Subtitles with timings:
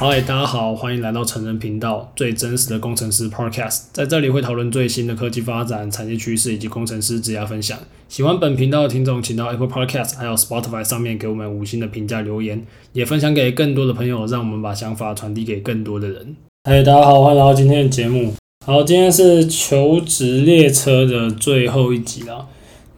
[0.00, 7.76] 嗨，大家好，欢迎来到成人频道最真实的工程师 Podcast，在这里会讨论最新的科技发展、产业趋势以及工程师职业分享。
[8.08, 16.36] 喜欢本频道的听众，请到 Apple Podcast 还有 Spotify 上面给我们五星的评价留言，也分享给更多的朋友，让我们把想法传递给更多的人。
[16.70, 18.34] 嗨，大家好，欢迎来到今天的节目。
[18.64, 22.46] 好，今天是求职列车的最后一集了。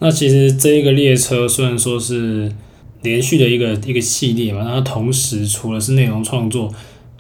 [0.01, 2.53] 那其实这一个列车虽然说是
[3.01, 6.70] 连续的一个一个系列嘛，那同时除了是内容创作，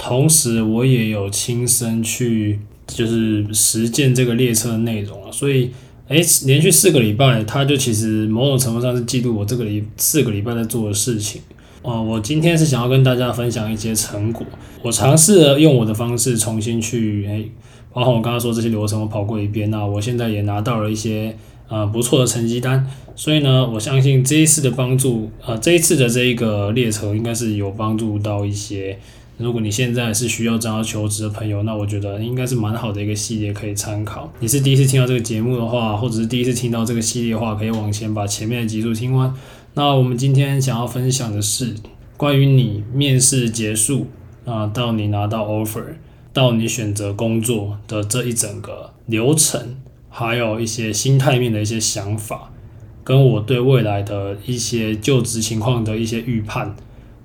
[0.02, 5.70] 同时我也有亲身去就是实践这个列车的内容啊，所以
[6.08, 11.42] 诶，连续四个礼拜，它就其实某种程度上是记录我这个礼四个礼拜在做的事情。
[11.82, 14.46] 呃，我今天是想要跟大家分享一些成果，
[14.82, 17.50] 我尝试了用我的方式重新去诶，
[17.92, 21.36] 包括我刚刚说这些流程我跑过一遍，那我现在也拿到了一些。
[21.72, 28.98] 呃，不错的成绩单，所以呢，我相信这一次的帮助，呃，这一次的这一个列车应该是有帮助到一些。
[29.40, 34.30] 如果你现在是需要这样求职的朋友，那我觉得应该是蛮好的一个系列可以参考。
[34.40, 39.34] 你是第一次听到这个节目的话，或者是第一次听到这个系列的话，可以往前把前面的集数听完。
[39.72, 41.74] 那我们今天想要分享的是
[42.18, 44.08] 关于你面试结束
[44.44, 45.94] 啊，到你拿到 offer，
[46.34, 49.76] 到你选择工作的这一整个流程。
[50.12, 52.50] 还有一些心态面的一些想法，
[53.04, 56.74] 跟我对未来的一些就职情况的一些预判。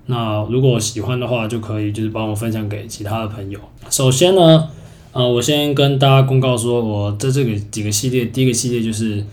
[0.07, 3.59] 那如果喜欢的话，就可以就是帮我分享给其他的朋友。
[3.89, 4.69] 首先呢，
[5.11, 9.25] 呃，我先跟大家公告说，我在这个几个系列，第一个系列就是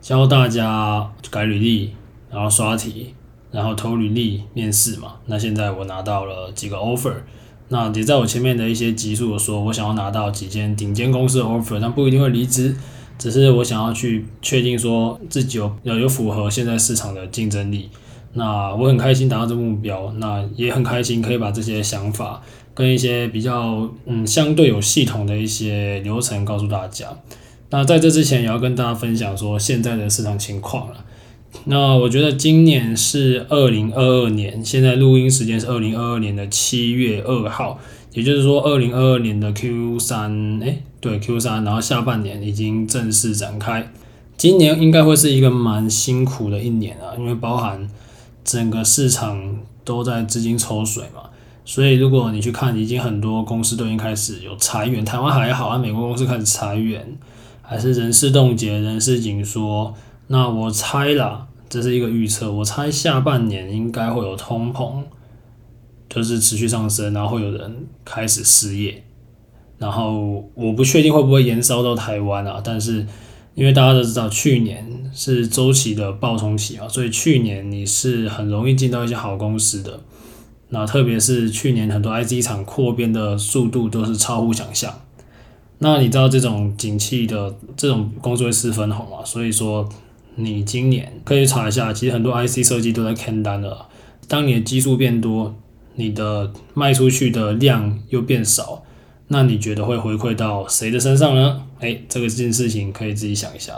[0.00, 1.90] 教大家改履历，
[2.30, 3.14] 然后刷题，
[3.50, 5.14] 然后投履历面试嘛。
[5.26, 7.14] 那现在我拿到了几个 offer。
[7.72, 12.76] 那也在我前面的一些集数说，我想要拿到几间顶尖公司的 offer，但不一定会离职。
[13.16, 17.90] 只是我想要去确定说自己有要有符合现在市场的竞争力，
[18.32, 22.42] 那我很开心达到这个目标，那也很开心可以把这些想法
[22.74, 27.06] 跟一些比较嗯相对有系统的一些流程告诉大家。
[27.70, 31.04] 那在这之前也要跟大家分享说现在的市场情况了。
[31.64, 37.78] 那我觉得今年是二零二二年，现在录音时间是二零二二年的七月二号。
[38.12, 43.92] 也就是说，二零二二年的 Q 三，哎，对 Q 三，然后下半年已经正式展开。
[44.36, 47.88] 今年应该会是一个蛮辛苦的一年啊，因为包含
[48.50, 51.30] 整个市场都在资金抽水嘛，
[51.64, 57.16] 所以如果你去看，已经很多公司都已经开始有裁员，台湾还好啊，美国公司开始裁员，
[57.62, 59.94] 还是人事冻结、人事紧缩。
[60.26, 65.04] 那我猜啦，这是一个预测，我猜下半年应该会有通膨。
[66.12, 69.04] 就是持续上升，然后会有人开始失业，
[69.78, 72.60] 然后我不确定会不会延烧到台湾啊。
[72.64, 73.06] 但是
[73.54, 80.00] 因为大家都知道，去年是周期的暴冲期啊，所以去年你是很容易进到一些好公司的。
[80.68, 85.00] 那特别是去年很多 IC 厂扩编的速度都是超乎想象。
[85.78, 89.88] 那你知道这种景气的这种公司会四分红啊，所以说
[90.36, 93.88] 你今年可以查一下，其实很多 IC 设计都在看单了。
[94.28, 95.56] 当你的基数变多。
[95.96, 98.84] 你的卖出去的量又变少，
[99.28, 101.62] 那你觉得会回馈到谁的身上呢？
[101.80, 103.74] 诶，这个件事情可以自己想一下。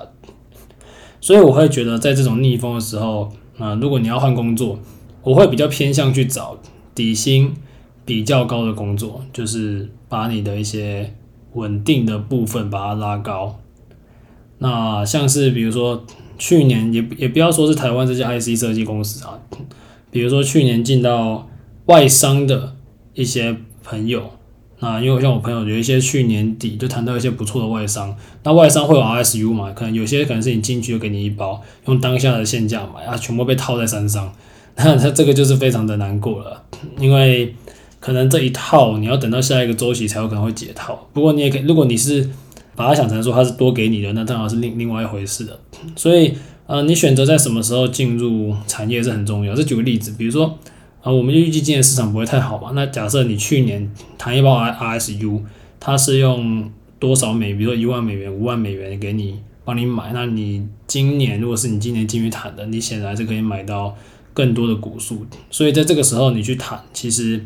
[1.20, 4.78] 所以我会觉得，在这种逆风的时候，啊、如果你要换工作，
[5.22, 6.58] 我会比较偏向去找
[6.94, 7.54] 底薪
[8.04, 11.14] 比较高的工作，就是把你的一些
[11.54, 13.58] 稳定的部分把它拉高。
[14.58, 16.04] 那像是比如说
[16.38, 19.40] 去年也也不要说是台湾这些 IC 设计公司啊，
[20.10, 21.48] 比如说去年进到。
[21.86, 22.76] 外商的
[23.12, 24.30] 一些朋友，
[24.82, 29.70] 那因为像我朋友有一些去年底就谈到一些不错的外商，那外商会有 RSU 嘛？
[29.70, 34.32] 可能有些可能是你进去就给你一包，用当下的现价买啊，全部被套在身上，
[34.74, 36.64] 那他这个就是非常的难过了，
[36.98, 37.54] 因为
[38.00, 41.08] 可能这一套你要等到下一个周期才有可能会解套。
[41.12, 42.28] 不过你也可以，如果你是
[42.74, 45.56] 把它想成说它是多给你的，那当然是另另外一回事了。
[45.94, 46.34] 所以
[46.66, 49.54] 呃，你选择在什么时候进入产业是很重要。
[49.54, 50.58] 这举个例子，比如说。
[51.02, 52.70] 啊，我们预计今年市场不会太好嘛？
[52.74, 55.42] 那假设你去年谈一包 RSU，
[55.80, 56.70] 它是用
[57.00, 63.96] 多少美，比如说一万美元、五万美元给你帮你买，那你今年如果是你今年进去谈的，你显然是可以买到
[64.32, 65.26] 更多的股数。
[65.50, 67.44] 所以在这个时候你去谈，其实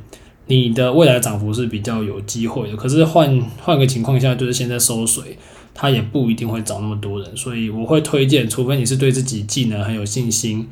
[0.48, 2.76] 你的未来涨幅是比较有机会的。
[2.76, 5.38] 可是换换个情况下，就是现在收水，
[5.72, 7.34] 它也不一定会找那么多人。
[7.34, 10.68] 所以我会推荐，除非你是对自己技能很有信心。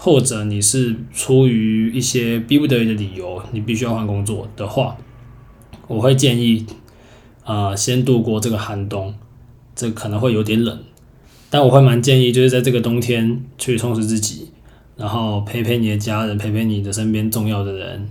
[0.00, 4.96] 或者你是出于一些逼不得已的理由，你必须要换工作的话，
[5.88, 6.64] 我会建议，
[7.42, 9.12] 啊、呃，先度过这个寒冬，
[9.74, 10.78] 这可能会有点冷，
[11.50, 14.50] 但我会蛮建议，就是在这个冬天去充实自己，
[14.96, 18.08] 然后陪陪你的家人，陪陪你的身边重要的人，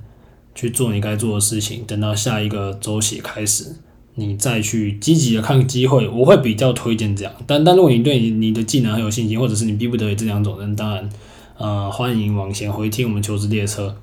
[0.53, 3.77] 去做你该做的事情，等到下一个周期开始，
[4.15, 7.33] 你再去积极的看机会，我会比较推荐这样。
[7.47, 11.09] 但但如果你对你你的技能很有信心，或者是你逼不得已这两种人，当然，
[11.57, 13.95] 呃，欢迎往前回听我们求职列车。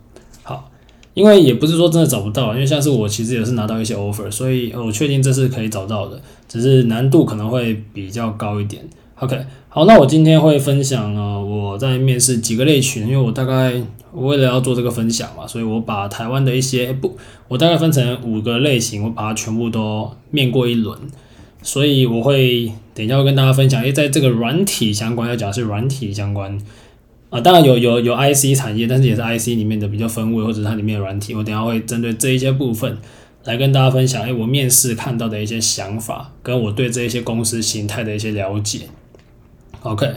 [0.43, 0.71] 好，
[1.15, 8.83] 因为也不是说真的找不到，因为像是我其实也是拿到一些 offer，所以我确定这是可以找到的，只是难度可能会比较高一点。
[9.21, 13.81] OK，好，那我今天会分享呢，我在面试几个类群，因为我大概
[14.13, 17.17] 为了要做这个分享嘛，所以我把台湾的一些不，
[17.47, 20.99] 我大概分成五个类型，我把它全部都面过一轮，
[21.63, 26.59] 所以我会等一下会跟大家分享，因为在这个软体相关要讲是软体相关
[27.35, 32.97] 啊，当然有有有 IC 产业，但是也是 IC 里面的比较分位，或者它里面的软体，我等下会针对这一些部分
[33.43, 38.83] 来跟大家分享，哎，我面试看到的一些想法，跟我对这一些公司形态的一些了解。
[39.83, 40.09] OK，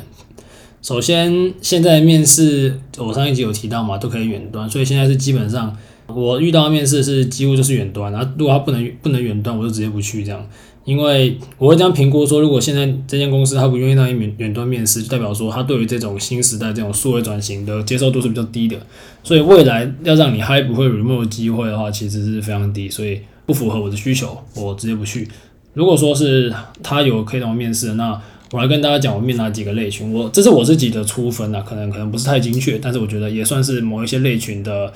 [0.83, 5.75] 首先现在面试我上一集有提到嘛，都可以远端，所以现在是基本上
[6.05, 10.47] 我遇到面试是几乎就是远端，然后如果他不能不能远端，我就直接不去这样，
[10.87, 18.77] 因为我会这样评估说，如果现在这间公司他不愿意让你远远端面试，就代表说他对于这种新时代这种数位转型的接受度是比较低的，
[19.21, 25.27] 所以未来要让你 hybrid 或 remote 的机会的话，其实是非常低，所以不符合我的需求，我直接不去。
[25.73, 28.17] 如果说是他有可以让我面试，那
[28.53, 34.93] 我来跟大家讲，我面哪几个类群，我这是我自己的初分啊，可能可能不是太精确，但是我觉得也算是某一些类群的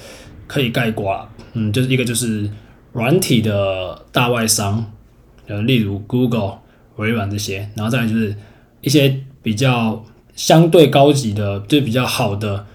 [0.48, 1.28] 可以概括。
[1.52, 2.50] 嗯，就是一个就是
[2.94, 4.90] 软体的大外商，
[5.48, 6.60] 呃，例如 Google、
[6.98, 8.36] 微软这些，然后再来就是
[8.82, 10.04] 一些比较
[10.36, 12.66] 相对高级的，就比较好的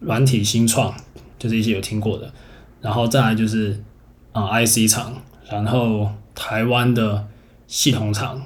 [0.00, 0.94] 软体新创，
[1.38, 2.32] 就是一些有听过的，
[2.80, 3.82] 然后再来就是
[4.32, 5.14] 啊、IC 厂，
[5.50, 7.26] 然后台湾的
[7.66, 8.42] 系统厂，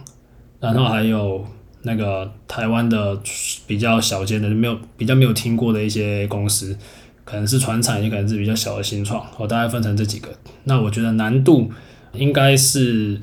[0.61, 1.47] 然后还有。
[1.83, 3.17] 那个台湾的
[3.65, 6.77] 比较小间的，没有比较没有听过的一些公司，
[7.25, 10.29] 可能是传产，也可能是比较小的新创，我大概分成这几个。
[10.65, 11.71] 那我觉得难度
[12.13, 13.23] 应该是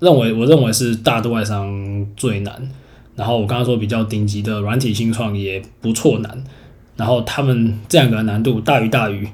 [0.00, 2.70] 认为，我认为是大的外商最难。
[3.16, 6.44] 然后我刚刚说比较顶级的软体新创也不错难。
[6.96, 9.28] 然后他们这两个难度大于大于。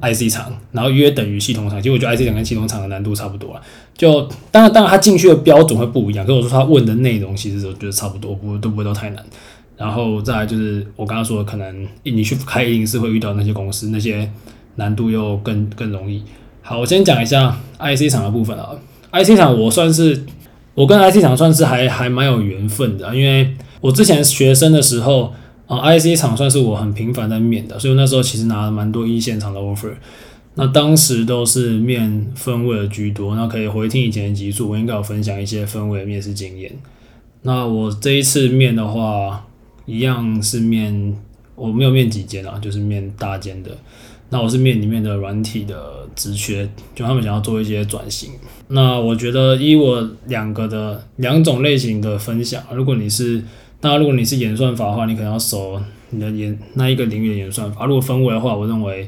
[0.00, 3.62] IC 厂，然后约等于系统厂，其实我觉得 IC 厂跟系统厂的难度差不多啊。
[3.96, 9.24] 就当然，当然他进去的标准会不一样，可是我说他问的内容其实我觉得差不多，不都不会都太难。
[9.76, 14.28] 然后再来就是我刚刚说的，可能你去开一定是会遇到那些公司，那些
[14.76, 16.20] 难度又更更容易。
[16.62, 18.70] 好，我先讲一下 IC 厂的部分啊。
[19.12, 20.24] IC 厂我算是
[20.74, 25.32] 我跟 IC 厂算是还还蛮有缘分的，因为我之前学生的时候。
[25.68, 29.92] 啊，IC 厂算是我很频繁在面的，所以那时候其实拿了蛮多一线厂的 offer。
[30.56, 36.70] 那当时都是面分位的居多，那可以回听以前的集数，我应该有分享一些分位的面试经验。
[37.42, 39.46] 那我这一次面的话，
[39.86, 41.16] 一样是面，
[41.54, 43.70] 我没有面几间啊，就是面大间的。
[44.28, 48.32] 那我是面里面的软体的职缺，就他们想要做一些转型。
[48.74, 53.42] 那我觉得以我两个的两种类型的分享，如果你是
[53.82, 55.78] 那如果你是演算法的话，你可能要守
[56.10, 57.84] 你的演那一个领域的演算法。
[57.84, 59.06] 如果分位的话，我认为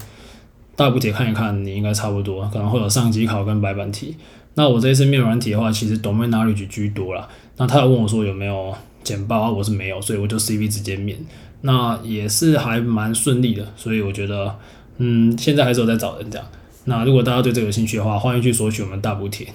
[0.77, 4.15] 大补帖看一看，你应该差不多，可能会有上机考跟白板题。
[4.55, 7.27] 那我这一次面软体的话，其实 domain knowledge 居多啦。
[7.57, 11.17] 那他有问我说有没有简报，我是没有，所以我就 CV 直接面。
[11.63, 14.55] 那也是还蛮顺利的，所以我觉得，
[14.99, 16.47] 嗯，现在还是有在找人这样。
[16.85, 19.47] 那如果大家对这个有兴趣的话，欢迎去索取我们大补帖。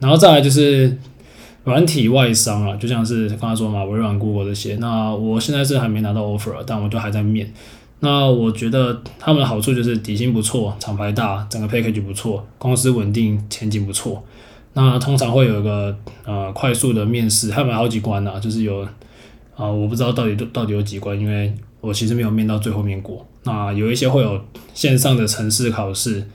[0.00, 0.96] 然后再来就是。
[1.66, 4.76] 软体外商啊，就像是刚才说嘛，微软、Google 这些。
[4.76, 7.52] 那我现在是还没拿到 offer，但我就还在面。
[7.98, 14.22] 那我觉得他们的好处就是底薪不错，厂牌大，整个 package 不错，公司稳定，前景不错。
[14.74, 18.86] 那通常会有一个呃快速的面试，他们好几关啊，就是有
[19.56, 23.26] 啊、我不知道到底到底有几关，因为我其实没有面到最后面过。
[23.42, 24.40] 那有一些会有
[24.72, 26.28] 线上的城市考试。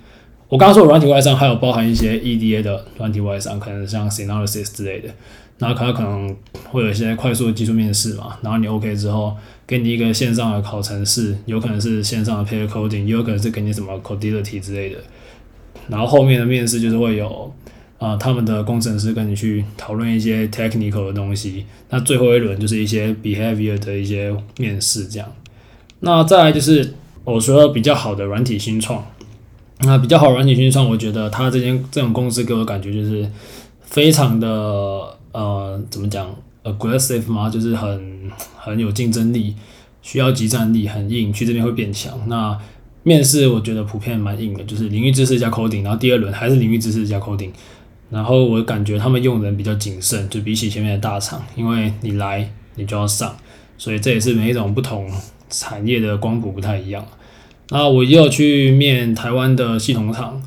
[0.52, 5.08] 我刚刚说软体外商还有包含一些 EDA 的软体外商，可能像 Synopsis 之类的，
[5.58, 6.36] 然后可能可能
[6.70, 9.34] 会有一些快速的技术面试嘛，然后你 OK 之后，
[9.66, 14.98] 给你一个线上的考程式，有可能是线上的 pair coding，也有可能是给你什么 Codility 之类的，
[15.88, 17.54] 然后后面的面试就是会有
[17.98, 25.32] 啊、他们的工程师跟你去讨论一些 technical 的东西，那最后一轮就是一些 behavior 的一些面试这样，
[26.02, 29.02] 那再来就是我说比较好的软体新创。
[29.84, 33.30] 那比较好软体新创，我觉得他这间这种公司给我感觉就是
[33.82, 34.48] 非常的
[35.32, 36.34] 呃，怎么讲
[36.64, 39.56] ，aggressive 嘛，就是很很有竞争力，
[40.02, 42.14] 需要集战力，很硬，去这边会变强。
[42.28, 42.58] 那
[43.04, 47.50] 面试我觉得普遍蛮硬的，就是领域知识加 coding，然后第二轮还是领域知识加 coding。
[48.12, 53.36] 然后我感觉他们用人比较谨慎，就比起前面的大厂，因为你来你就要上，
[53.78, 55.10] 所以这也是每一种不同
[55.50, 57.06] 产业的光谱不太一样。
[57.72, 60.40] 那我又去面台湾的系统厂，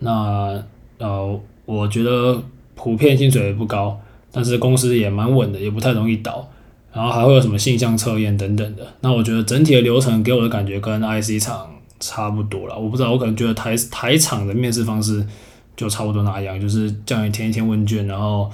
[0.00, 0.60] 那
[0.98, 2.42] 呃，我觉得
[2.74, 4.00] 普遍薪水也不高，
[4.32, 6.48] 但是公司也蛮稳的，也不太容易倒。
[6.94, 8.86] 然后还会有什么性向测验等等的。
[9.00, 12.78] 那我觉得整体的流程给我的感觉跟 IC 厂差不多了。
[12.78, 15.26] 我不知道，我可能觉得台台厂的面试方式
[15.74, 18.50] 就差不多那样，就是叫你填一填问卷，然后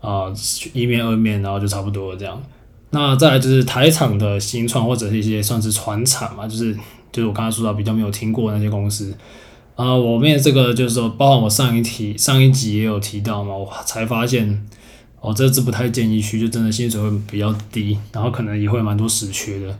[0.00, 0.32] 啊、
[0.72, 2.42] 一面二面，然后就差不多这样。
[2.90, 6.76] 那再来就是台厂的新创或者是一些算是传产嘛，就是
[7.16, 9.10] 就是我刚才说到比较没有听过那些公司
[9.74, 14.66] 啊、呃，我面这个就是说，包含我上一题上一集也有提到嘛，我才发现
[15.22, 19.78] 哦，这次不太建议去，就真的薪水会比较低，然后可能也会蛮多死缺的，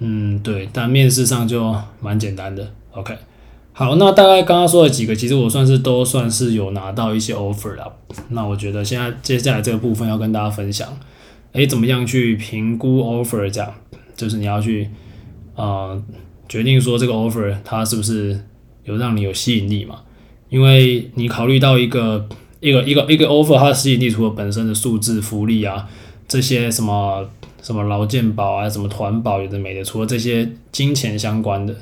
[0.00, 3.16] 嗯，对，但面试上就蛮简单的，OK，
[3.72, 7.96] 好，那大概刚刚说的几个，其实我算是都算是有拿到一些 offer 了，
[8.28, 10.86] 那我觉得现在接下来这个部分要跟大家分享。
[11.52, 13.48] 诶，怎么样去评估 offer？
[13.48, 13.72] 这样
[14.14, 14.90] 就是你要去
[15.54, 15.96] 啊、
[16.48, 18.44] 决定说这个 offer 它是不是
[18.84, 20.00] 有让你有吸引力嘛？
[20.48, 22.28] 因为你考虑到一个
[22.60, 25.88] 一个一个一个 offer 它的吸引力，除了本身的数字福利啊
[26.28, 27.28] 这些什么
[27.62, 31.74] 什么劳健保啊什么团保有的没的，除了这些金钱相关的，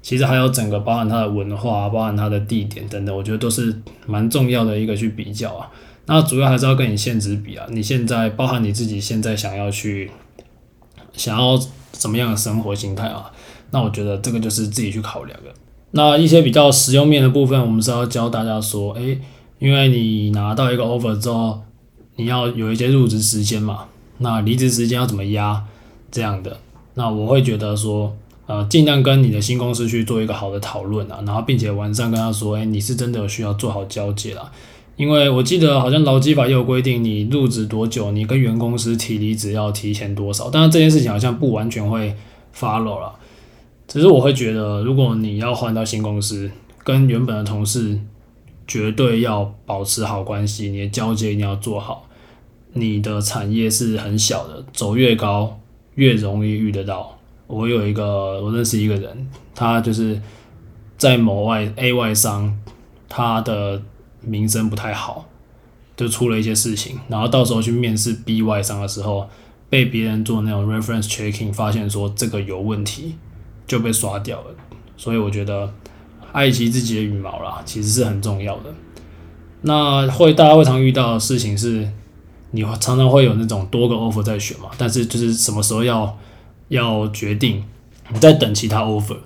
[0.00, 5.70] 其实还有整个包含它的文化，包含它的地点等等，我觉得都是蛮重要的一个去比较啊。
[6.06, 10.10] 那主要还是要跟你现职比啊，你现在包含你自己现在想要去，
[11.14, 11.58] 想要
[11.92, 13.32] 怎么样的生活心态啊？
[13.74, 15.50] 那我觉得这个就是自己去考量的。
[15.90, 19.18] 那一些比较实用面的部分，我们是要教大家说，诶，
[19.58, 21.60] 因为你拿到一个 offer 之后，
[22.14, 23.86] 你要有一些入职时间嘛，
[24.18, 25.64] 那离职时间要怎么压
[26.12, 26.56] 这样的？
[26.94, 28.16] 那我会觉得说，
[28.46, 34.52] 呃，尽量跟你的新公司去做一个好的讨论啊，然后并且晚上跟他说，诶，你是真的有需要做好交接啦。
[34.96, 40.48] 因为我记得好像劳基法也有规定，你入职多久，你跟原公司提离职要提前多少。
[40.48, 42.14] 当然这件事情好像不完全会
[42.56, 43.12] follow 了，
[43.86, 46.50] 只是我会觉得，如果你要换到新公司，
[46.82, 47.98] 跟原本的同事
[48.66, 52.08] 绝对要保持好关系，你的交接一定要做好。
[52.72, 55.60] 你的产业是很小的，走越高
[55.94, 57.18] 越容易遇得到。
[57.46, 60.20] 我有一个，我认识一个人，他就是
[60.96, 62.58] 在某外 A 外商，
[63.08, 63.82] 他的。
[64.26, 65.28] 名声不太好，
[65.94, 69.28] 就出了一些事情，然后到时候去面试 B 外商的时候，
[69.68, 73.16] 被别人做那种 reference checking，发现说这个有问题，
[73.66, 74.46] 就被刷掉了。
[74.96, 75.72] 所以我觉得
[76.32, 78.72] 爱惜自己的羽毛啦，其实是很重要的。
[79.62, 81.88] 那会大家会常遇到的事情是，
[82.50, 86.18] 你常常会有那种多个 offer 在选嘛，但是就是什么时候要
[86.68, 87.64] 要决定，
[88.12, 89.16] 你在等其他 offer。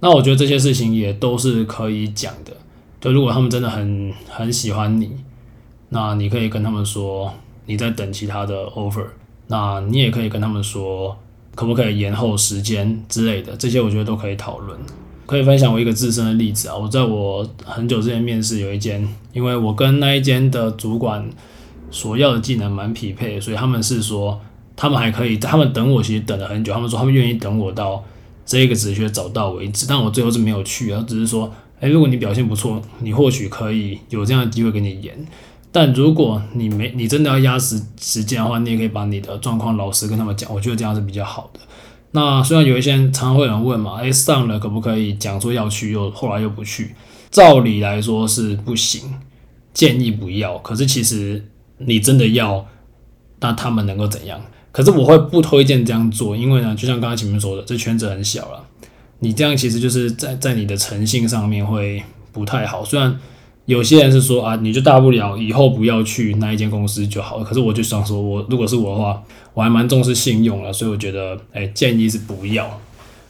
[0.00, 2.52] 那我觉得这些事情也都是可以讲的。
[3.00, 5.12] 就如果他们真的很很喜欢你，
[5.90, 7.32] 那你可以跟他们说
[7.66, 9.06] 你在等其他的 offer，
[9.48, 11.16] 那你也可以跟他们说
[11.54, 14.78] 可不可以延后时间之类的，这些我觉得都可以讨论。
[15.26, 21.28] 可以分享我一个自身的例子啊，我在我很久之前面试有一间，因为我跟那一间的主管
[21.90, 24.40] 所要的技能蛮匹配，所以他们是说
[24.76, 28.04] 他们还可以，他们等我其实等了很久，他们说他们愿意等我到
[28.44, 31.52] 这个职缺找到为止，但我最后是没有去啊，只是说。
[31.80, 35.12] 诶，如果你表现不错，你或许可以有这样的机会给你延。
[35.72, 40.52] 但如果你没，你真的要压时时间的话，你也可以把你的状况老实跟他们讲。
[40.52, 41.60] 我觉得这样是比较好的。
[42.10, 46.94] 那虽然有一些人常常会有人问嘛，诶，上了可不可以讲说要去，又后来又不去？
[47.30, 49.14] 照理来说是不行，
[49.72, 50.58] 建议不要。
[50.58, 51.42] 可是其实
[51.78, 52.66] 你真的要，
[53.40, 54.38] 那他们能够怎样？
[54.70, 58.62] 可是我会不推荐这样做，因为呢，就像刚才前面说的，这圈子很小了。
[59.20, 62.02] 你这样其实就是在在你的诚信上面会
[62.32, 62.84] 不太好。
[62.84, 63.18] 虽然
[63.72, 67.44] 有些人是说啊，你就大不了以后不要去那一间公司就好了。
[67.44, 69.22] 可是我就想说，我如果是我的话，
[69.54, 72.80] 我还蛮重视信用了，所以我觉得，哎，建议是不要。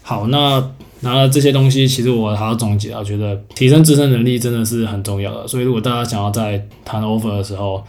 [0.03, 0.71] 好，那
[1.01, 5.47] 拿了这些东西，其实我还要总结啊，觉得提升自身能力真的是很重要的。
[5.47, 7.85] 所以如果大家想要在谈 offer 的时候，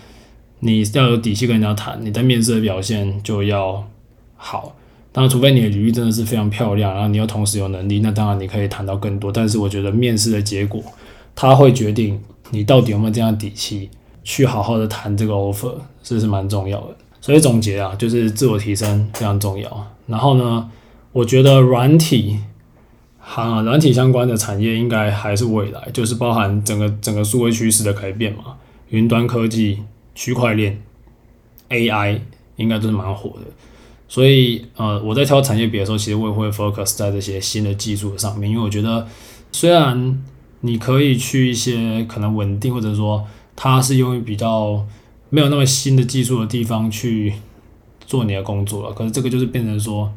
[0.60, 3.84] 你要有底气跟人家谈，你在面试的表现就要
[4.36, 4.76] 好。
[5.12, 9.32] 当然，除非你的履历真的是非常漂亮，然后你又同时有能力，那当然你可以谈到更多。
[9.32, 10.82] 但是我觉得面试的结果，
[11.36, 12.20] 他会决定
[12.54, 13.90] 你到底有没有这样的底气
[14.24, 16.96] 去好好的谈这个 offer，这是蛮重要的。
[17.20, 19.88] 所以总结啊，就是自我提升非常重要。
[20.06, 20.70] 然后呢，
[21.12, 22.38] 我觉得软体，
[23.20, 28.58] 哈，软体相关的产业应该还是未来，就是包含整个整个数位趋势的改变嘛，
[28.90, 29.80] 云端科技、
[30.14, 30.80] 区块链、
[31.70, 32.20] AI
[32.58, 33.48] 应该都是蛮火的。
[34.08, 39.08] 所以，呃，我在挑产业别的时候，其实我也会 focus 在这些新的技术上面，因为我觉得，
[39.52, 40.22] 虽然
[40.66, 44.86] 你可以去一些可能稳定，或者说它是用于比较
[45.30, 47.34] 没有那么新的技术的地方去
[48.06, 50.10] 做你的工作了，可是这个就是变成说，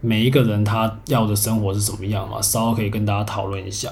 [0.00, 3.90] 每一个人他要的生活是怎么样嘛，稍后可以跟大家讨论一下。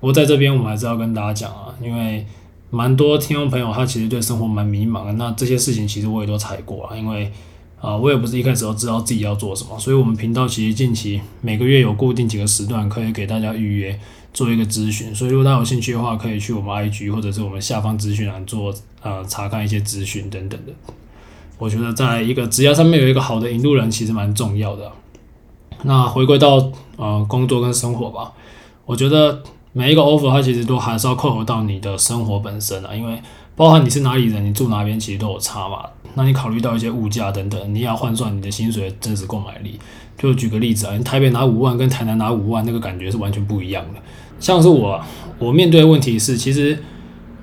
[0.00, 2.26] 不过在这边我们还是要跟大家讲啊，因为
[2.70, 7.32] 蛮多听众朋友他其实对生活蛮迷茫的，那这些事情其实我也都踩过啊，因为
[7.80, 13.98] 啊我也不是一开始都知道自己要做什么，所以我们频道其实近期每个月有固定几个时段可以给大家预约
[14.38, 20.72] 做一个咨询，所以如果大家有兴趣的话，可以去我们 IG 或者是我们下方资讯栏做呃查看一些资讯等等的。
[21.58, 24.92] 我觉得在一个职业上面有一个好的引路人其实蛮重要的。
[25.82, 28.30] 那回归到呃工作跟生活吧，
[28.86, 29.42] 我觉得
[29.72, 33.20] 每一个 offer 它其实都还是要扣合到你的生活本身啊，因为
[33.56, 35.84] 包含你是哪里人，你住哪边其实都有差嘛。
[36.14, 39.80] 那你考虑到一些物价等等，你要换算你的薪水真实购买力。
[40.16, 44.00] 就举个例子啊，你台北拿五万跟台南拿五万，那个感觉是完全不一样的。
[44.38, 45.00] 像是我，
[45.38, 46.78] 我面对的问题是，其实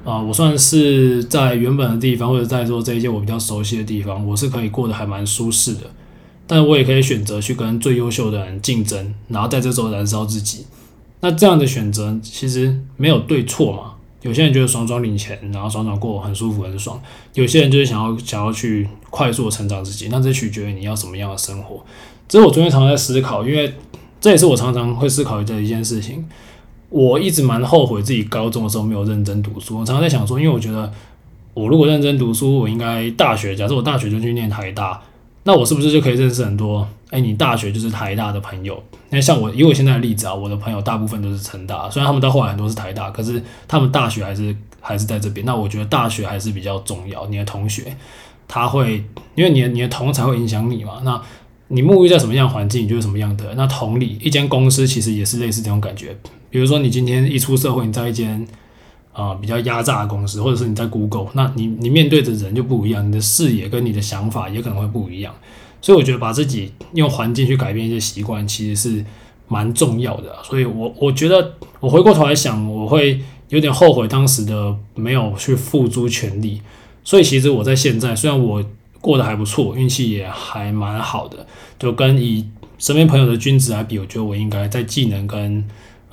[0.04, 5.82] 啊、我算是在原本的地方或者在做这一些我比较熟悉的地方，我是可以过得还蛮舒适的。
[6.46, 10.68] 但我也可以选择去跟最优秀的人竞争，然后在这时候燃烧自己。
[11.22, 13.94] 那这样的选择其实没有对错嘛。
[14.22, 17.00] 有些人觉得爽爽领钱，然后爽爽过很舒服很爽；
[17.34, 20.08] 有些人就是想要想要去快速的成长自己。
[20.12, 21.84] 那这取决于你要什么样的生活。
[22.28, 23.74] 这是我昨天常常在思考，因为
[24.22, 26.24] 这也是我常常会思考的一件事情。
[26.96, 29.80] 我一直蛮后悔自己高中的时候没有认真读书。
[29.80, 30.90] 我常常在想说，因为我觉得
[31.54, 35.02] 我如果认真读书，我应该大学，假设我大学就去念台大。
[35.44, 36.88] 那我是不是就可以认识很多？
[37.10, 38.82] 哎，你大学就是台大的朋友。
[39.10, 45.46] 那像我，以我现在的例子啊，我的朋友大部分都是成大，虽然他们到后来很多是台大，可是他们大学还是还是在这边。
[45.46, 47.28] 那我觉得大学还是比较重要。
[47.28, 47.94] 你的同学
[48.48, 49.04] 他会，
[49.36, 51.02] 因为你的你的同才会影响你嘛。
[51.04, 51.22] 那
[51.68, 53.54] 你沐浴在什么样环境，你就是什么样的。
[53.56, 56.16] 那同理，一间公司其实也是类似这种感觉。
[56.56, 58.48] 比如说你今天一出社会，你在一间。
[59.18, 65.34] 啊、比较压榨的公司，或者是你在 Google，那你你面对的人就不一样，你的视野跟你的想法也可能会不一样。
[65.82, 69.06] 所以我觉得把自己用环境去改变一些习惯，其实是
[69.48, 70.36] 蛮重要的。
[70.44, 76.62] 所以我我觉得我回过头来想，我会有点后悔当时的没有去付诸全力。
[77.06, 78.62] 所以其实我在现在，虽然我
[79.00, 81.48] 过得还不错，运气也还蛮好的，
[81.80, 82.46] 就跟以
[82.78, 85.66] 身边朋友的均值来比，我觉得我应该在技能跟。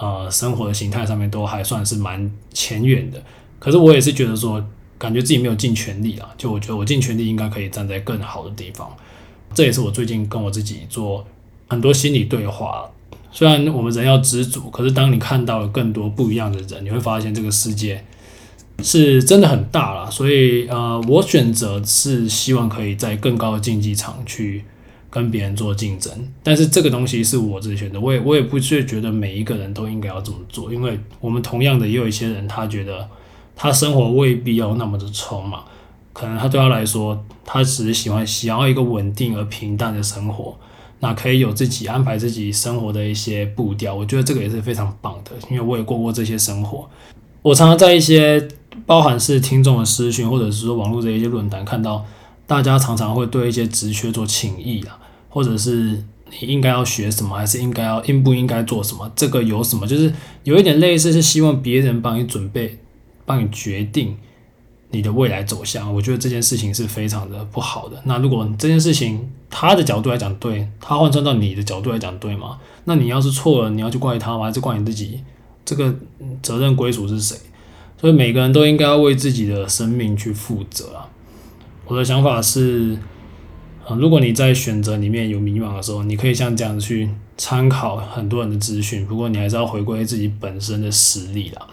[0.02, 3.22] 呃，生活的形态上面都还算是蛮前远的，
[3.60, 4.60] 可是我也是觉得说，
[4.98, 6.28] 感觉自己没有尽全力啊。
[6.36, 8.90] 就我觉得我尽全力应该可以站在更好的地方，
[9.54, 11.24] 这也是我最近跟我自己做
[11.68, 12.90] 很多心理对话。
[13.30, 18.04] 虽然我们人要知足，可是当你看到了更多不一样的人，你会发现这个世界
[18.82, 20.10] 是真的很大了。
[20.10, 24.64] 所以呃，我选择是希望可以在更高的竞技场去。
[25.12, 26.10] 跟别人做竞争，
[26.42, 33.06] 但是这个东西是我自己选择，我也我也不是觉得每一个人都应该要这么做，因为我们同样的也有一些人，他觉得
[33.54, 35.62] 他生活未必要那么的匆忙，
[36.14, 40.56] 可能他对他来说，他只是喜欢想要一个稳定而平淡的生活，
[41.00, 46.88] 那可以有自己安排自己生活的一些步调，我觉得这个也是非常棒的，因为我也过过这些生活，
[47.42, 48.48] 我常常在一些
[48.86, 52.02] 包含是听众的私讯或者是说网络的一些论坛看到。
[52.44, 54.98] 大家常常会对一些职缺做情意啊，
[55.32, 56.04] 或者是
[56.40, 59.10] 你应该要学什么，还是应该要应不应该做什么？
[59.16, 59.86] 这个有什么？
[59.86, 60.12] 就是
[60.44, 62.78] 有一点类似，是希望别人帮你准备，
[63.24, 64.14] 帮你决定
[64.90, 65.92] 你的未来走向。
[65.94, 68.00] 我觉得这件事情是非常的不好的。
[68.04, 72.58] 那如果这件事情他的角度来讲对，他换算到你的角度来讲对吗？
[72.84, 74.44] 那你要是错了，你要去怪他吗？
[74.44, 75.20] 还是怪你自己？
[75.64, 75.94] 这个
[76.42, 77.36] 责任归属是谁？
[78.00, 81.08] 所以每个人都应该要为自己的生命去负责啊。
[81.86, 82.98] 我的想法是，
[83.84, 89.04] 啊，如果你在选择里面有迷茫的时候，你可以像这样去参考很多人的资讯。
[89.04, 91.66] 不过你还是要回归自己本身的实力啦。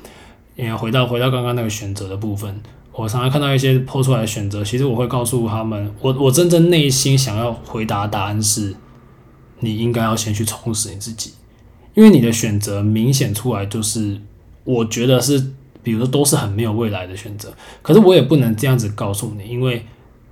[0.55, 2.59] 也回到回到刚刚那个选择的部分，
[2.93, 8.75] 我常常看到一些抛出来的选择，其实我会告诉他们，我我真正内心想要回答的答案是，
[9.59, 11.33] 你应该要先去充实你自己，
[11.93, 14.19] 因为你的选择明显出来就是，
[14.63, 15.51] 我觉得是，
[15.83, 17.53] 比如说都是很没有未来的选择。
[17.83, 19.85] 可是我也不能这样子告诉你，因为。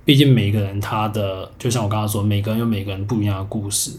[0.08, 3.90] 毕竟每个人他的，就像我刚刚说，每个人有每个人不一样的故事。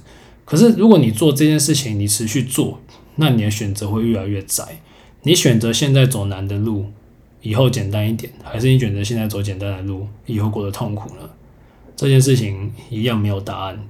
[0.43, 2.79] 可是如果你做这件事情，你持续做，
[3.17, 4.79] 那你的选择会越来越窄。
[5.21, 6.87] 你选择现在走难的路，
[7.43, 11.29] 以后简单一点，还是你选择现在走简单的路，以后过得痛苦呢？
[11.95, 13.87] 这件事情一样没有答案。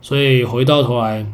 [0.00, 1.26] 所以回到头来，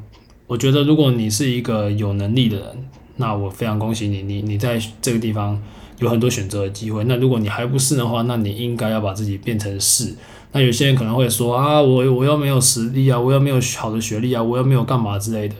[0.49, 2.89] 我觉得如果你是一个有能力的人，
[3.21, 5.63] 那我非常恭喜你，你你在这个地方。
[6.01, 7.05] 有很多选择的机会。
[7.05, 10.15] 那如果你还不是的话，那你应该要把自己变成是。
[10.53, 15.55] 那有些人可能会说啊，我我又没有实力啊，我又没有好的学历啊，我又没有干嘛之类的。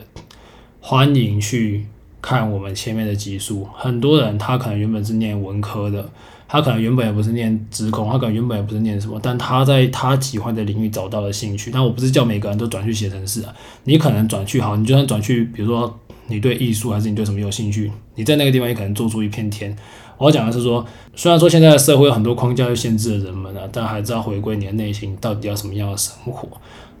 [0.79, 1.85] 欢迎去
[2.23, 3.67] 看我们前面的集数。
[3.75, 6.09] 很多人他可能原本是念文科的，
[6.51, 11.71] 他可能原本也不是念职工，他可能原本也不是念什么，但他在他喜欢的领域找到了兴趣。
[11.71, 19.73] 但我不是叫每个人都转去写程式啊，你可能转去好，你就算转去，比如说你对艺术还是你对什么有兴趣，你在那个地方也可能做出一片天。
[20.17, 20.85] 我要讲的是说，
[21.15, 26.49] 虽然说现在的社会有很多框架又限制了人们啊，但还是要回归你的内心，到底要什么样的生活。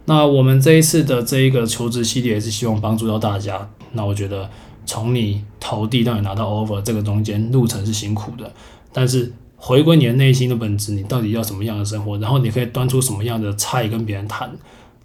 [0.05, 3.69] 那我们这一次的这一个求职系列是希望帮助到大家。
[3.91, 4.49] 那我觉得
[4.85, 8.51] 从你投递到你拿到 offer 这个中间路程是辛苦的，
[8.93, 12.17] 但是回归你的内心的本质，你到底要什么样的生活？
[12.17, 14.51] 然后你可以端出什么样的菜跟别人谈，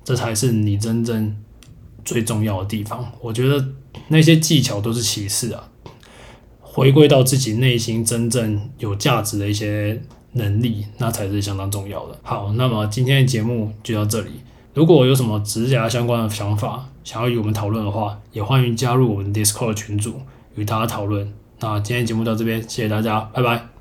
[0.04, 1.36] 这才是你真正
[2.04, 3.12] 最重要的地方。
[3.20, 3.64] 我觉得
[4.08, 5.68] 那些技巧都是其次啊，
[6.60, 12.18] 回归到自己内心真正有价值的一些能力，那才是相当重要的。
[12.22, 14.30] 好，那么今天的节目就到这里。
[14.74, 20.20] 如果有什么指甲相关的想法，想要与我们讨论的话，也欢迎加入我们 Discord 群组
[20.54, 21.32] 与大家讨论。
[21.60, 23.75] 那今天节目到这边，谢谢大家，拜拜。